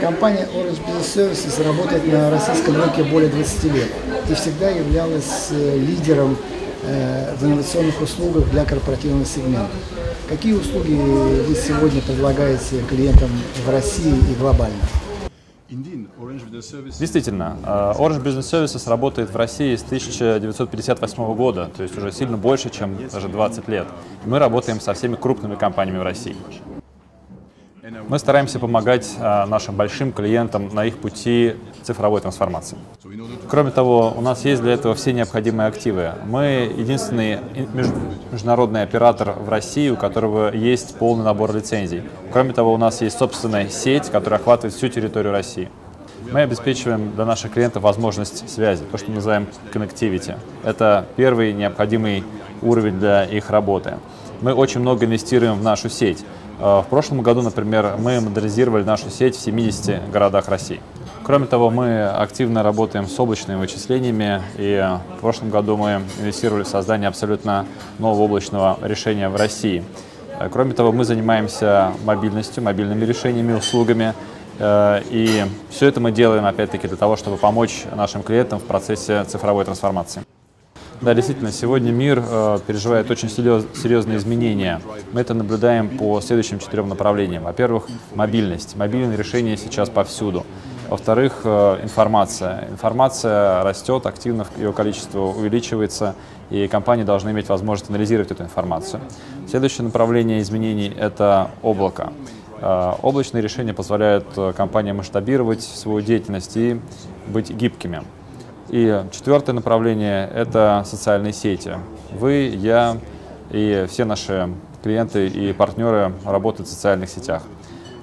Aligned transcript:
Компания 0.00 0.48
Orange 0.54 0.78
Business 0.86 1.16
Services 1.16 1.64
работает 1.64 2.06
на 2.06 2.30
российском 2.30 2.76
рынке 2.76 3.02
более 3.02 3.28
20 3.30 3.64
лет 3.64 3.88
и 4.30 4.34
всегда 4.34 4.70
являлась 4.70 5.48
э, 5.50 5.76
лидером 5.76 6.36
э, 6.84 7.34
в 7.34 7.44
инновационных 7.44 8.00
услугах 8.00 8.48
для 8.50 8.64
корпоративного 8.64 9.24
сегмента. 9.24 9.70
Какие 10.28 10.52
услуги 10.52 10.92
вы 10.92 11.54
сегодня 11.54 12.00
предлагаете 12.02 12.80
клиентам 12.88 13.30
в 13.66 13.70
России 13.70 14.14
и 14.30 14.34
глобально? 14.38 14.76
Действительно, 15.68 17.56
э, 17.64 17.94
Orange 17.98 18.22
Business 18.22 18.52
Services 18.52 18.88
работает 18.88 19.30
в 19.30 19.36
России 19.36 19.74
с 19.74 19.82
1958 19.82 21.34
года, 21.34 21.70
то 21.76 21.82
есть 21.82 21.98
уже 21.98 22.12
сильно 22.12 22.36
больше, 22.36 22.70
чем 22.70 22.96
даже 23.12 23.28
20 23.28 23.66
лет. 23.68 23.88
Мы 24.24 24.38
работаем 24.38 24.80
со 24.80 24.94
всеми 24.94 25.16
крупными 25.16 25.56
компаниями 25.56 25.98
в 25.98 26.02
России. 26.02 26.36
Мы 28.08 28.18
стараемся 28.18 28.58
помогать 28.58 29.16
а, 29.18 29.46
нашим 29.46 29.76
большим 29.76 30.12
клиентам 30.12 30.68
на 30.74 30.84
их 30.84 30.98
пути 30.98 31.56
цифровой 31.82 32.20
трансформации. 32.20 32.76
Кроме 33.48 33.70
того, 33.70 34.12
у 34.16 34.20
нас 34.20 34.44
есть 34.44 34.62
для 34.62 34.74
этого 34.74 34.94
все 34.94 35.12
необходимые 35.12 35.68
активы. 35.68 36.12
Мы 36.26 36.72
единственный 36.76 37.38
международный 38.30 38.82
оператор 38.82 39.32
в 39.32 39.48
России, 39.48 39.88
у 39.88 39.96
которого 39.96 40.54
есть 40.54 40.96
полный 40.98 41.24
набор 41.24 41.54
лицензий. 41.54 42.02
Кроме 42.32 42.52
того, 42.52 42.74
у 42.74 42.78
нас 42.78 43.00
есть 43.00 43.16
собственная 43.18 43.68
сеть, 43.68 44.10
которая 44.10 44.40
охватывает 44.40 44.74
всю 44.74 44.88
территорию 44.88 45.32
России. 45.32 45.70
Мы 46.30 46.40
обеспечиваем 46.42 47.12
для 47.14 47.24
наших 47.24 47.52
клиентов 47.52 47.84
возможность 47.84 48.50
связи, 48.50 48.84
то, 48.84 48.98
что 48.98 49.08
мы 49.08 49.16
называем 49.16 49.46
connectivity. 49.72 50.36
Это 50.62 51.06
первый 51.16 51.54
необходимый 51.54 52.24
уровень 52.60 52.98
для 52.98 53.24
их 53.24 53.48
работы. 53.50 53.94
Мы 54.40 54.54
очень 54.54 54.80
много 54.80 55.04
инвестируем 55.04 55.54
в 55.54 55.62
нашу 55.62 55.88
сеть. 55.88 56.24
Э, 56.60 56.80
в 56.80 56.86
прошлом 56.88 57.22
году, 57.22 57.42
например, 57.42 57.96
мы 57.98 58.20
модернизировали 58.20 58.84
нашу 58.84 59.10
сеть 59.10 59.36
в 59.36 59.40
70 59.40 60.10
городах 60.10 60.48
России. 60.48 60.80
Кроме 61.24 61.46
того, 61.46 61.70
мы 61.70 62.04
активно 62.06 62.62
работаем 62.62 63.06
с 63.06 63.18
облачными 63.18 63.58
вычислениями, 63.58 64.40
и 64.56 64.98
в 65.16 65.20
прошлом 65.20 65.50
году 65.50 65.76
мы 65.76 66.02
инвестировали 66.20 66.62
в 66.62 66.68
создание 66.68 67.08
абсолютно 67.08 67.66
нового 67.98 68.22
облачного 68.22 68.78
решения 68.82 69.28
в 69.28 69.36
России. 69.36 69.82
Э, 70.38 70.48
кроме 70.52 70.72
того, 70.72 70.92
мы 70.92 71.04
занимаемся 71.04 71.92
мобильностью, 72.04 72.62
мобильными 72.62 73.04
решениями, 73.04 73.54
услугами, 73.54 74.14
э, 74.60 75.02
и 75.10 75.44
все 75.70 75.88
это 75.88 76.00
мы 76.00 76.12
делаем, 76.12 76.46
опять-таки, 76.46 76.86
для 76.86 76.96
того, 76.96 77.16
чтобы 77.16 77.38
помочь 77.38 77.84
нашим 77.94 78.22
клиентам 78.22 78.60
в 78.60 78.64
процессе 78.64 79.24
цифровой 79.24 79.64
трансформации. 79.64 80.22
Да, 81.00 81.14
действительно, 81.14 81.52
сегодня 81.52 81.92
мир 81.92 82.22
э, 82.26 82.58
переживает 82.66 83.08
очень 83.10 83.28
серьезные 83.28 84.16
изменения. 84.16 84.80
Мы 85.12 85.20
это 85.20 85.32
наблюдаем 85.32 85.96
по 85.96 86.20
следующим 86.20 86.58
четырем 86.58 86.88
направлениям. 86.88 87.44
Во-первых, 87.44 87.86
мобильность. 88.16 88.74
Мобильные 88.74 89.16
решения 89.16 89.56
сейчас 89.56 89.90
повсюду. 89.90 90.44
Во-вторых, 90.88 91.42
э, 91.44 91.78
информация. 91.84 92.66
Информация 92.70 93.62
растет, 93.62 94.06
активно 94.06 94.44
ее 94.56 94.72
количество 94.72 95.20
увеличивается, 95.20 96.16
и 96.50 96.66
компании 96.66 97.04
должны 97.04 97.30
иметь 97.30 97.48
возможность 97.48 97.90
анализировать 97.90 98.32
эту 98.32 98.42
информацию. 98.42 99.00
Следующее 99.48 99.84
направление 99.84 100.40
изменений– 100.40 100.92
это 100.98 101.50
облако. 101.62 102.12
Э, 102.60 102.94
облачные 103.02 103.40
решения 103.40 103.72
позволяют 103.72 104.26
э, 104.36 104.52
компаниям 104.56 104.96
масштабировать 104.96 105.62
свою 105.62 106.00
деятельность 106.00 106.56
и 106.56 106.80
быть 107.28 107.50
гибкими. 107.50 108.02
И 108.68 109.04
четвертое 109.12 109.52
направление– 109.52 110.28
это 110.34 110.82
социальные 110.86 111.32
сети. 111.32 111.74
Вы, 112.12 112.54
я 112.54 112.98
и 113.50 113.86
все 113.88 114.04
наши 114.04 114.50
клиенты 114.82 115.26
и 115.26 115.52
партнеры 115.52 116.12
работают 116.24 116.68
в 116.68 116.72
социальных 116.72 117.08
сетях. 117.08 117.42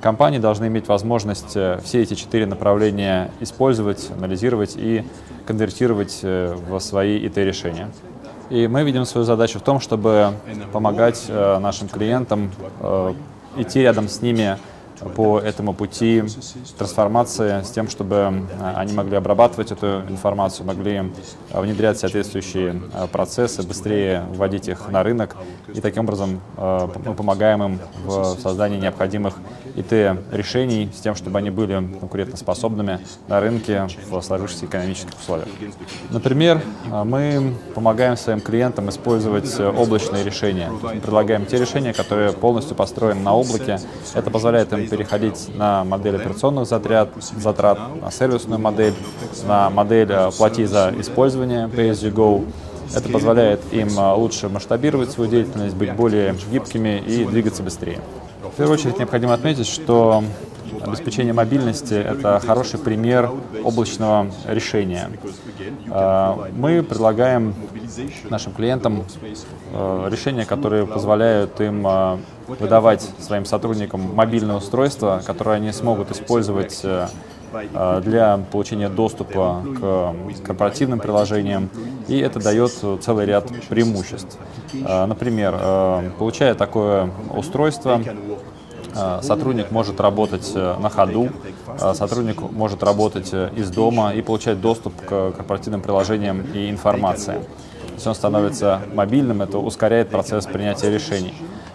Компании 0.00 0.38
должны 0.38 0.66
иметь 0.66 0.86
возможность 0.86 1.56
э, 1.56 1.80
все 1.82 2.02
эти 2.02 2.12
четыре 2.12 2.44
направления 2.44 3.30
использовать, 3.40 4.10
анализировать 4.10 4.74
и 4.76 5.02
конвертировать 5.46 6.20
э, 6.22 6.54
в 6.68 6.78
свои 6.80 7.26
IT-решения. 7.26 7.90
И 8.50 8.66
мы 8.66 8.84
видим 8.84 9.06
свою 9.06 9.24
задачу 9.24 9.60
в 9.60 9.62
том, 9.62 9.80
чтобы 9.80 10.32
помогать 10.72 11.24
э, 11.28 11.58
нашим 11.58 11.88
клиентам 11.88 12.50
идти 13.56 13.80
рядом 13.80 14.08
с 14.08 14.20
ними 14.20 14.58
по 15.14 15.38
этому 15.38 15.74
пути 15.74 16.22
трансформации 16.78 17.62
с 17.62 17.70
тем, 17.70 17.88
чтобы 17.88 18.46
а, 18.60 18.74
они 18.76 18.92
могли 18.92 19.16
обрабатывать 19.16 19.72
эту 19.72 20.02
информацию, 20.08 20.66
могли 20.66 21.12
внедрять 21.52 21.98
соответствующие 21.98 22.80
а, 22.92 23.06
процессы, 23.06 23.62
быстрее 23.62 24.24
вводить 24.30 24.68
их 24.68 24.88
на 24.88 25.02
рынок. 25.02 25.36
И 25.72 25.80
таким 25.80 26.04
образом 26.04 26.40
мы 26.56 27.14
помогаем 27.14 27.62
им 27.62 27.78
в 28.04 28.36
создании 28.40 28.78
необходимых 28.78 29.34
ИТ-решений 29.74 30.90
с 30.94 31.00
тем, 31.00 31.14
чтобы 31.14 31.38
они 31.38 31.50
были 31.50 31.74
конкурентоспособными 32.00 33.00
на 33.28 33.40
рынке 33.40 33.88
в 34.08 34.20
сложившихся 34.20 34.66
экономических 34.66 35.18
условиях. 35.18 35.48
Например, 36.10 36.60
мы 37.04 37.54
помогаем 37.74 38.16
своим 38.16 38.40
клиентам 38.40 38.88
использовать 38.88 39.58
облачные 39.60 40.24
решения. 40.24 40.70
Мы 40.70 41.00
предлагаем 41.00 41.46
те 41.46 41.58
решения, 41.58 41.92
которые 41.92 42.32
полностью 42.32 42.76
построены 42.76 43.20
на 43.20 43.34
облаке. 43.34 43.78
Это 44.14 44.30
позволяет 44.30 44.72
им 44.72 44.88
переходить 44.88 45.50
на 45.56 45.84
модель 45.84 46.16
операционных 46.16 46.66
затрат, 46.66 47.10
затрат 47.36 47.78
на 48.00 48.10
сервисную 48.10 48.60
модель, 48.60 48.94
на 49.46 49.70
модель 49.70 50.10
э, 50.10 50.30
«плати 50.36 50.64
за 50.64 50.92
использование» 50.98 51.66
Pay 51.66 51.90
as 51.90 52.02
you 52.02 52.12
go. 52.12 52.44
Это 52.94 53.08
позволяет 53.08 53.60
им 53.72 53.88
э, 53.98 54.12
лучше 54.14 54.48
масштабировать 54.48 55.10
свою 55.10 55.30
деятельность, 55.30 55.74
быть 55.74 55.92
более 55.94 56.34
гибкими 56.50 56.98
и 56.98 57.24
двигаться 57.24 57.62
быстрее. 57.62 58.00
В 58.54 58.56
первую 58.56 58.78
очередь 58.78 58.98
необходимо 59.00 59.34
отметить, 59.34 59.66
что 59.66 60.22
обеспечение 60.80 61.32
мобильности— 61.32 61.94
это 61.94 62.38
хороший 62.38 62.78
пример 62.78 63.28
облачного 63.64 64.30
решения. 64.46 65.10
Э, 65.90 66.50
мы 66.56 66.84
предлагаем 66.84 67.52
нашим 68.30 68.52
клиентам 68.52 69.04
решения, 69.72 70.44
которые 70.44 70.86
позволяют 70.86 71.60
им 71.60 71.84
выдавать 72.46 73.08
своим 73.18 73.44
сотрудникам 73.44 74.14
мобильное 74.14 74.56
устройство, 74.56 75.22
которое 75.24 75.56
они 75.56 75.72
смогут 75.72 76.10
использовать 76.10 76.80
э, 76.84 77.08
э, 77.52 78.02
для 78.04 78.40
получения 78.50 78.88
доступа 78.88 79.62
к 79.80 80.44
корпоративным 80.44 80.98
приложениям, 80.98 81.70
и 82.08 82.18
это 82.18 82.40
дает 82.40 82.72
целый 83.02 83.26
ряд 83.26 83.50
преимуществ. 83.68 84.38
Э, 84.74 85.06
например, 85.06 85.54
получая 86.18 86.54
такое 86.54 87.10
устройство, 87.34 88.00
сотрудник 89.22 89.70
может 89.70 90.00
работать 90.00 90.54
на 90.54 90.88
ходу, 90.88 91.28
сотрудник 91.94 92.40
может 92.52 92.82
работать 92.82 93.32
из 93.32 93.70
дома 93.70 94.12
и 94.14 94.22
получать 94.22 94.60
доступ 94.60 94.94
к 95.04 95.32
корпоративным 95.32 95.80
приложениям 95.80 96.42
и 96.54 96.70
информации. 96.70 97.40
Если 97.94 98.08
он 98.08 98.14
становится 98.14 98.80
мобильным, 98.92 99.42
это 99.42 99.58
ускоряет 99.58 100.10
процесс 100.10 100.46
принятия 100.46 100.90
решений. 100.90 101.34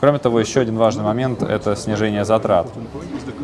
Кроме 0.00 0.18
того, 0.18 0.40
еще 0.40 0.60
один 0.60 0.78
важный 0.78 1.04
момент– 1.04 1.42
это 1.44 1.76
снижение 1.76 2.24
затрат. 2.24 2.66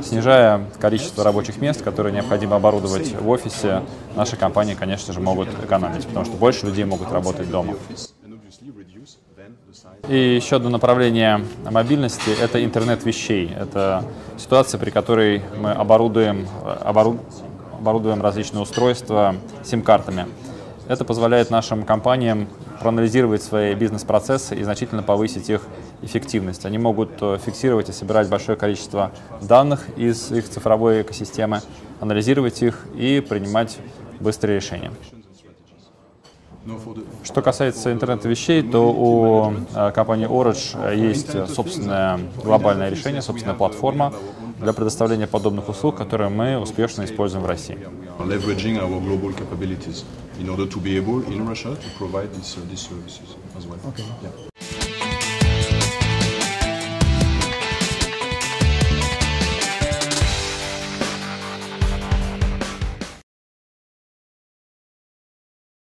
Снижая 0.03 0.65
количество 0.81 1.22
рабочих 1.22 1.60
мест, 1.60 1.83
которые 1.83 2.15
необходимо 2.15 2.56
оборудовать 2.56 3.15
в 3.21 3.28
офисе, 3.28 3.83
наши 4.15 4.37
компании, 4.37 4.75
конечно 4.75 5.12
же, 5.12 5.21
могут 5.21 5.48
экономить, 5.62 6.06
потому 6.06 6.25
что 6.25 6.34
больше 6.37 6.65
людей 6.65 6.84
могут 6.84 7.12
работать 7.12 7.50
дома. 7.50 7.75
И 10.09 10.37
еще 10.37 10.56
одно 10.56 10.70
направление 10.70 11.44
мобильности– 11.70 12.31
это 12.41 12.64
интернет 12.64 13.04
вещей. 13.04 13.53
Это 13.59 14.04
ситуация, 14.38 14.78
при 14.78 14.91
которой 14.91 15.42
мы 15.59 15.72
оборудуем, 15.72 16.47
оборудуем 16.64 18.22
различные 18.22 18.62
устройства 18.62 19.34
сим-картами. 19.65 20.26
Это 20.88 21.04
позволяет 21.04 21.50
нашим 21.50 21.82
компаниям 21.82 22.48
проанализировать 22.81 23.42
свои 23.42 23.74
бизнес-процессы 23.74 24.54
и 24.54 24.62
значительно 24.62 25.03
повысить 25.03 25.50
их 25.50 25.62
эффективность. 26.03 26.65
Они 26.65 26.78
могут 26.78 27.10
э, 27.21 27.39
фиксировать 27.45 27.89
и 27.89 27.92
собирать 27.92 28.28
большое 28.28 28.56
количество 28.56 29.10
данных 29.41 29.89
из 29.97 30.30
их 30.30 30.48
цифровой 30.48 31.03
экосистемы, 31.03 31.62
анализировать 32.00 32.62
их 32.62 32.86
и 32.95 33.24
принимать 33.27 33.78
быстрые 34.21 34.56
решения. 34.56 34.92
Что 37.22 37.42
касается 37.42 37.92
интернета 37.92 38.28
вещей, 38.28 38.63
то 38.63 38.91
у 38.91 39.53
э, 39.74 39.92
компании 39.92 40.28
Orange 40.28 40.97
есть 40.97 41.54
собственное 41.54 42.18
глобальное 42.42 42.91
решение, 42.91 43.22
собственная 43.22 43.54
платформа 43.57 44.13
для 44.60 44.72
предоставления 44.72 45.27
подобных 45.27 45.68
услуг, 45.68 45.97
которые 45.97 46.30
мы 46.30 46.59
успешно 46.59 47.04
используем 47.04 47.45
в 47.45 47.47
России. 47.47 47.78